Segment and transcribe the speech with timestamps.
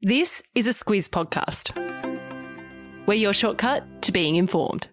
[0.00, 1.74] This is a Squiz podcast.
[3.06, 4.86] We're your shortcut to being informed.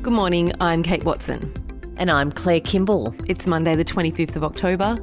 [0.00, 1.52] Good morning, I'm Kate Watson.
[1.98, 3.14] And I'm Claire Kimball.
[3.26, 4.96] It's Monday, the 25th of October.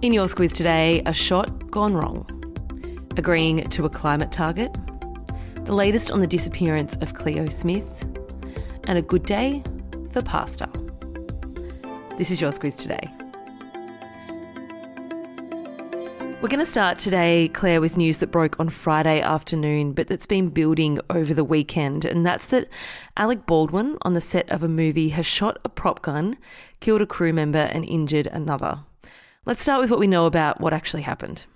[0.00, 2.24] In your Squiz today, a shot gone wrong,
[3.16, 4.72] agreeing to a climate target,
[5.64, 7.84] the latest on the disappearance of Cleo Smith,
[8.84, 9.60] and a good day
[10.12, 10.68] for pasta.
[12.16, 13.10] This is your Squiz today.
[16.44, 20.26] We're going to start today, Claire, with news that broke on Friday afternoon, but that's
[20.26, 22.04] been building over the weekend.
[22.04, 22.68] And that's that
[23.16, 26.36] Alec Baldwin, on the set of a movie, has shot a prop gun,
[26.80, 28.80] killed a crew member, and injured another.
[29.46, 31.46] Let's start with what we know about what actually happened.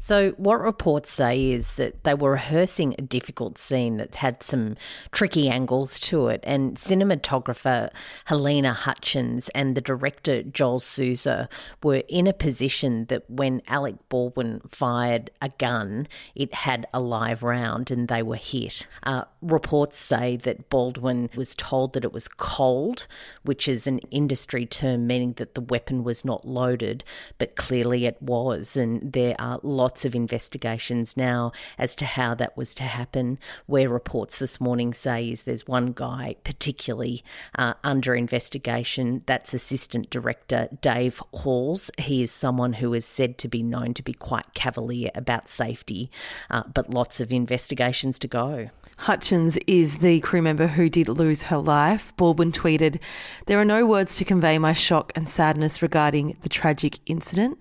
[0.00, 4.76] So, what reports say is that they were rehearsing a difficult scene that had some
[5.10, 7.90] tricky angles to it, and cinematographer
[8.28, 11.48] Halyna Hutchins and the director Joel Souza
[11.82, 16.06] were in a position that when Alec Baldwin fired a gun,
[16.36, 18.86] it had a live round and they were hit.
[19.02, 23.08] Uh, reports say that Baldwin was told that it was cold,
[23.42, 27.02] which is an industry term meaning that the weapon was not loaded,
[27.38, 32.34] but clearly it was, and there are lots lots of investigations now as to how
[32.34, 33.38] that was to happen.
[33.64, 37.24] Where reports this morning say is there's one guy particularly
[37.56, 39.22] uh, under investigation.
[39.24, 41.90] That's Assistant Director Dave Halls.
[41.96, 46.10] He is someone who is said to be known to be quite cavalier about safety,
[46.50, 48.68] uh, but lots of investigations to go.
[48.98, 52.12] Hutchins is the crew member who did lose her life.
[52.16, 52.98] Baldwin tweeted,
[53.46, 57.58] There are no words to convey my shock and sadness regarding the tragic incident.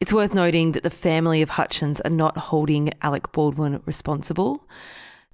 [0.00, 4.66] It's worth noting that the family of Hutchins are not holding Alec Baldwin responsible.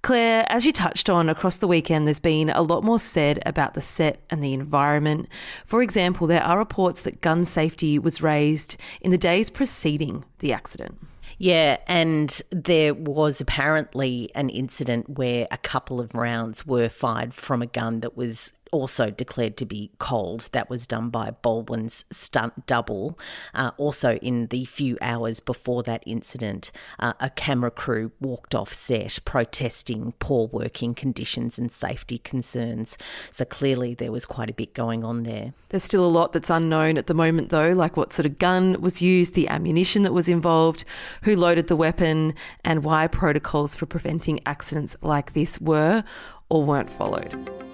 [0.03, 3.75] Claire, as you touched on across the weekend, there's been a lot more said about
[3.75, 5.29] the set and the environment.
[5.67, 10.53] For example, there are reports that gun safety was raised in the days preceding the
[10.53, 10.99] accident.
[11.37, 17.63] Yeah, and there was apparently an incident where a couple of rounds were fired from
[17.63, 20.49] a gun that was also declared to be cold.
[20.53, 23.19] That was done by Baldwin's stunt double.
[23.55, 28.73] Uh, also, in the few hours before that incident, uh, a camera crew walked off
[28.73, 32.97] set protesting poor working conditions and safety concerns.
[33.31, 35.53] So clearly, there was quite a bit going on there.
[35.69, 38.81] There's still a lot that's unknown at the moment, though, like what sort of gun
[38.81, 40.85] was used, the ammunition that was involved,
[41.23, 46.05] who loaded the weapon, and why protocols for preventing accidents like this were
[46.49, 47.68] or weren't followed.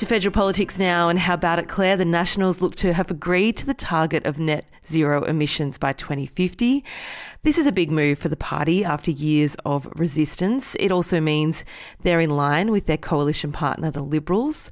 [0.00, 1.94] To federal politics now and how about it, Claire?
[1.94, 6.82] The Nationals look to have agreed to the target of net zero emissions by 2050.
[7.42, 10.74] This is a big move for the party after years of resistance.
[10.80, 11.66] It also means
[12.02, 14.70] they're in line with their coalition partner, the Liberals.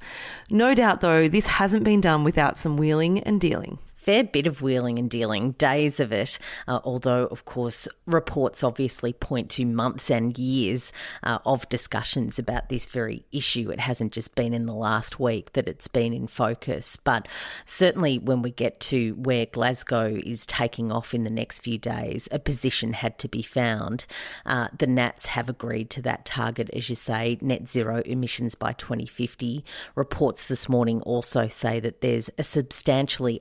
[0.51, 4.63] No doubt, though, this hasn't been done without some wheeling and dealing fair bit of
[4.63, 10.09] wheeling and dealing, days of it, uh, although, of course, reports obviously point to months
[10.11, 10.93] and years
[11.25, 13.71] uh, of discussions about this very issue.
[13.71, 17.27] It hasn't just been in the last week that it's been in focus, but
[17.67, 22.29] certainly when we get to where Glasgow is taking off in the next few days,
[22.31, 24.07] a position had to be found.
[24.47, 28.73] Uh, the Nats have agreed to that target, as you say, net zero emissions by
[28.73, 29.65] 2050.
[29.97, 33.41] Reports this morning also say that there's a substantially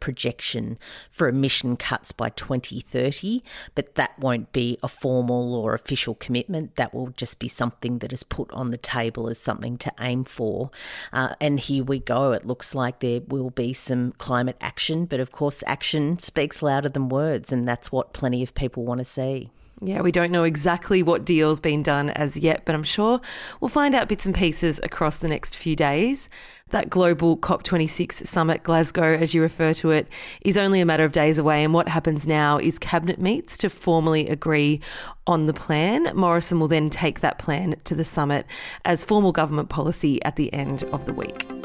[0.00, 0.78] projection
[1.10, 3.42] for emission cuts by 2030,
[3.74, 6.76] but that won't be a formal or official commitment.
[6.76, 10.24] That will just be something that is put on the table as something to aim
[10.24, 10.70] for.
[11.12, 12.32] Uh, and here we go.
[12.32, 16.88] It looks like there will be some climate action, but of course, action speaks louder
[16.88, 19.50] than words, and that's what plenty of people want to see.
[19.80, 23.20] Yeah, we don't know exactly what deal's been done as yet, but I'm sure
[23.60, 26.28] we'll find out bits and pieces across the next few days.
[26.70, 30.08] That global COP26 summit, Glasgow, as you refer to it,
[30.42, 33.70] is only a matter of days away, and what happens now is cabinet meets to
[33.70, 34.80] formally agree
[35.26, 36.10] on the plan.
[36.14, 38.46] Morrison will then take that plan to the summit
[38.84, 41.57] as formal government policy at the end of the week.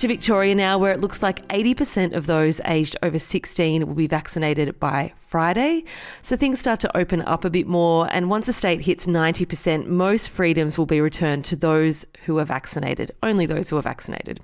[0.00, 4.06] To Victoria now, where it looks like 80% of those aged over 16 will be
[4.06, 5.84] vaccinated by Friday.
[6.22, 8.08] So things start to open up a bit more.
[8.10, 12.46] And once the state hits 90%, most freedoms will be returned to those who are
[12.46, 14.40] vaccinated, only those who are vaccinated.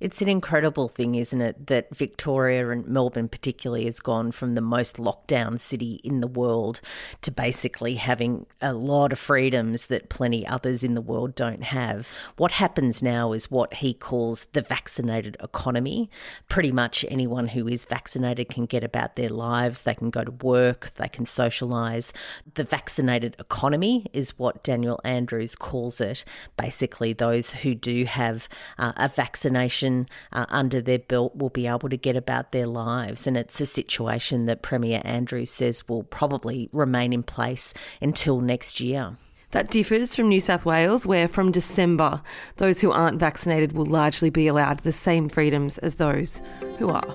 [0.00, 4.60] It's an incredible thing, isn't it, that Victoria and Melbourne, particularly, has gone from the
[4.60, 6.80] most lockdown city in the world
[7.22, 12.10] to basically having a lot of freedoms that plenty others in the world don't have.
[12.36, 16.10] What happens now is what he calls the vaccinated economy.
[16.48, 20.30] Pretty much anyone who is vaccinated can get about their lives, they can go to
[20.30, 22.12] work, they can socialise.
[22.54, 26.24] The vaccinated economy is what Daniel Andrews calls it.
[26.56, 28.48] Basically, those who do have
[28.78, 29.83] uh, a vaccination
[30.32, 33.26] uh, under their belt will be able to get about their lives.
[33.26, 38.80] And it's a situation that Premier Andrews says will probably remain in place until next
[38.80, 39.16] year.
[39.50, 42.22] That differs from New South Wales, where from December,
[42.56, 46.42] those who aren't vaccinated will largely be allowed the same freedoms as those
[46.78, 47.14] who are.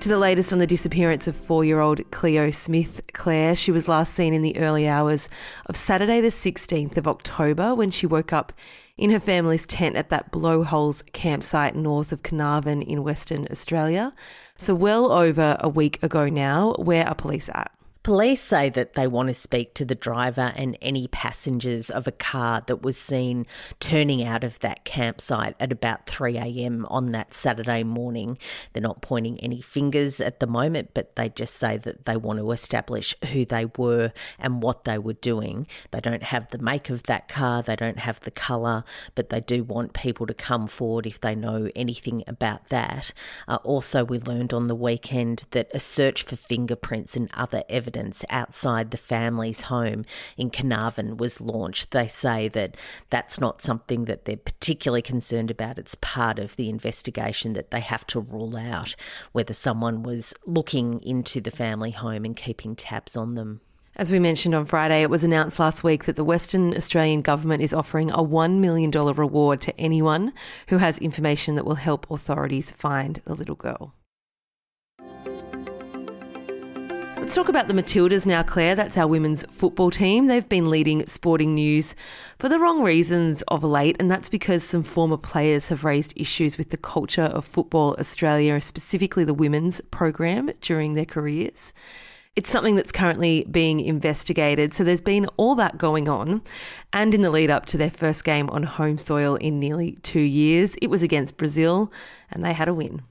[0.00, 3.88] To the latest on the disappearance of four year old Cleo Smith Claire, she was
[3.88, 5.28] last seen in the early hours
[5.66, 8.52] of Saturday, the 16th of October, when she woke up
[8.96, 14.14] in her family's tent at that Blowholes campsite north of Carnarvon in Western Australia.
[14.56, 17.75] So, well over a week ago now, where are police at?
[18.06, 22.12] Police say that they want to speak to the driver and any passengers of a
[22.12, 23.46] car that was seen
[23.80, 28.38] turning out of that campsite at about 3am on that Saturday morning.
[28.72, 32.38] They're not pointing any fingers at the moment, but they just say that they want
[32.38, 35.66] to establish who they were and what they were doing.
[35.90, 38.84] They don't have the make of that car, they don't have the colour,
[39.16, 43.12] but they do want people to come forward if they know anything about that.
[43.48, 47.95] Uh, also, we learned on the weekend that a search for fingerprints and other evidence
[48.30, 50.04] outside the family's home
[50.36, 51.90] in Carnarvon was launched.
[51.90, 52.76] They say that
[53.10, 55.78] that's not something that they're particularly concerned about.
[55.78, 58.96] It's part of the investigation that they have to rule out
[59.32, 63.60] whether someone was looking into the family home and keeping tabs on them.
[63.98, 67.62] As we mentioned on Friday, it was announced last week that the Western Australian government
[67.62, 70.34] is offering a $1 million reward to anyone
[70.68, 73.94] who has information that will help authorities find the little girl.
[77.26, 78.76] Let's talk about the Matildas now, Claire.
[78.76, 80.28] That's our women's football team.
[80.28, 81.96] They've been leading sporting news
[82.38, 86.56] for the wrong reasons of late, and that's because some former players have raised issues
[86.56, 91.72] with the culture of Football Australia, specifically the women's program, during their careers.
[92.36, 94.72] It's something that's currently being investigated.
[94.72, 96.42] So there's been all that going on.
[96.92, 100.20] And in the lead up to their first game on home soil in nearly two
[100.20, 101.90] years, it was against Brazil,
[102.30, 103.02] and they had a win.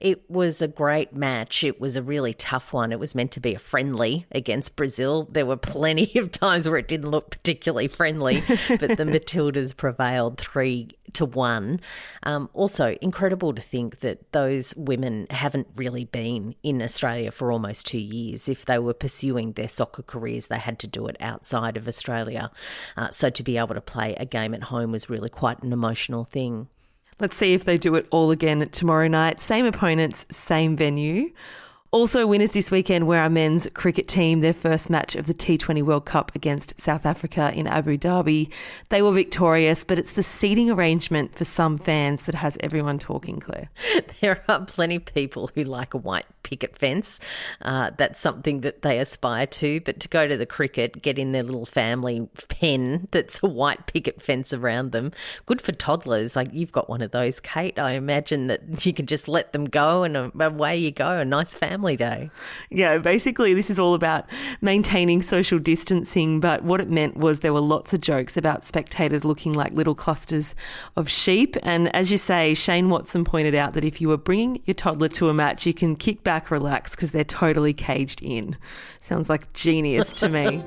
[0.00, 1.64] It was a great match.
[1.64, 2.92] It was a really tough one.
[2.92, 5.28] It was meant to be a friendly against Brazil.
[5.30, 10.38] There were plenty of times where it didn't look particularly friendly, but the Matildas prevailed
[10.38, 11.80] three to one.
[12.24, 17.86] Um, also, incredible to think that those women haven't really been in Australia for almost
[17.86, 18.48] two years.
[18.48, 22.50] If they were pursuing their soccer careers, they had to do it outside of Australia.
[22.96, 25.72] Uh, so to be able to play a game at home was really quite an
[25.72, 26.68] emotional thing.
[27.18, 29.40] Let's see if they do it all again tomorrow night.
[29.40, 31.30] Same opponents, same venue.
[31.96, 35.82] Also, winners this weekend were our men's cricket team, their first match of the T20
[35.82, 38.50] World Cup against South Africa in Abu Dhabi.
[38.90, 43.40] They were victorious, but it's the seating arrangement for some fans that has everyone talking,
[43.40, 43.70] Claire.
[44.20, 47.18] There are plenty of people who like a white picket fence.
[47.60, 49.80] Uh, that's something that they aspire to.
[49.80, 53.86] But to go to the cricket, get in their little family pen that's a white
[53.86, 55.12] picket fence around them,
[55.44, 56.36] good for toddlers.
[56.36, 57.78] Like you've got one of those, Kate.
[57.78, 61.18] I imagine that you can just let them go and away you go.
[61.18, 62.30] A nice family day.
[62.70, 64.26] Yeah, basically, this is all about
[64.60, 66.40] maintaining social distancing.
[66.40, 69.94] But what it meant was there were lots of jokes about spectators looking like little
[69.94, 70.54] clusters
[70.96, 71.56] of sheep.
[71.62, 75.08] And as you say, Shane Watson pointed out that if you were bringing your toddler
[75.10, 78.56] to a match, you can kick back relax, because they're totally caged in.
[79.00, 80.62] Sounds like genius to me.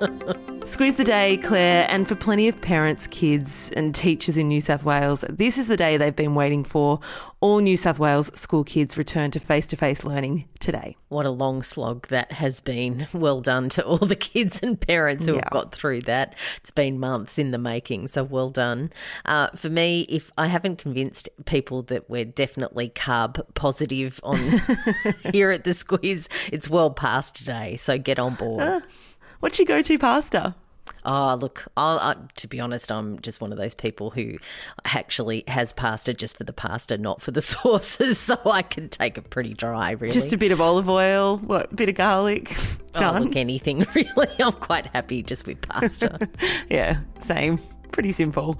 [0.61, 4.83] Squiz the day, Claire, and for plenty of parents, kids, and teachers in New South
[4.83, 6.99] Wales, this is the day they've been waiting for.
[7.41, 10.97] All New South Wales school kids return to face to face learning today.
[11.09, 13.07] What a long slog that has been.
[13.19, 15.41] Well done to all the kids and parents who yeah.
[15.43, 16.35] have got through that.
[16.57, 18.91] It's been months in the making, so well done.
[19.25, 24.37] Uh, for me, if I haven't convinced people that we're definitely carb positive on
[25.33, 28.63] here at the Squiz, it's World Pasta Day, so get on board.
[28.63, 28.81] Uh,
[29.41, 30.55] what's your go to pasta?
[31.05, 34.37] Oh, look, I, to be honest, I'm just one of those people who
[34.85, 38.17] actually has pasta just for the pasta, not for the sauces.
[38.17, 40.11] So I can take it pretty dry, really.
[40.13, 42.55] Just a bit of olive oil, what, bit of garlic.
[42.93, 43.23] Done.
[43.23, 44.27] Oh, look, anything, really.
[44.39, 46.27] I'm quite happy just with pasta.
[46.69, 47.59] yeah, same.
[47.91, 48.57] Pretty simple.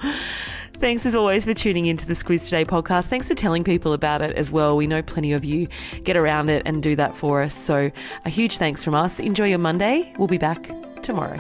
[0.78, 3.06] Thanks as always for tuning into the Squiz Today podcast.
[3.08, 4.78] Thanks for telling people about it as well.
[4.78, 5.68] We know plenty of you
[6.04, 7.54] get around it and do that for us.
[7.54, 7.92] So
[8.24, 9.20] a huge thanks from us.
[9.20, 10.14] Enjoy your Monday.
[10.18, 10.72] We'll be back
[11.04, 11.38] tomorrow.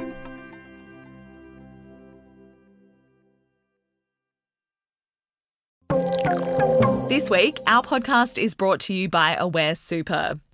[7.09, 10.39] This week, our podcast is brought to you by Aware Super.